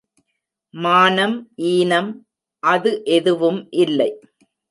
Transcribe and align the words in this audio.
மானம் 0.73 1.35
ஈனம் 1.71 2.09
அது 2.63 2.91
எதுவும் 3.17 3.61
இல்லை. 3.83 4.09